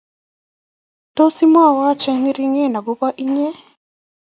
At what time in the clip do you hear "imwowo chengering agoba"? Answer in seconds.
1.45-3.07